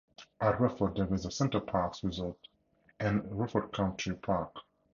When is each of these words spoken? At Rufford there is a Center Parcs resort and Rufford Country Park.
At 0.39 0.59
Rufford 0.59 0.95
there 0.95 1.13
is 1.13 1.27
a 1.27 1.31
Center 1.31 1.59
Parcs 1.59 2.03
resort 2.03 2.47
and 2.99 3.23
Rufford 3.39 3.71
Country 3.71 4.15
Park. 4.15 4.57